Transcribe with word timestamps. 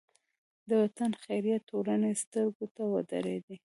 د 0.67 0.69
وطن 0.83 1.11
خیریه 1.23 1.57
ټولنې 1.69 2.11
سترګو 2.23 2.65
ته 2.75 2.83
ودرېدې. 2.93 3.55